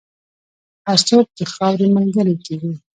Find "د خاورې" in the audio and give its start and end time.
1.37-1.87